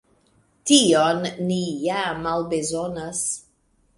[0.71, 1.19] Tion
[1.51, 3.23] ni ja malbezonas.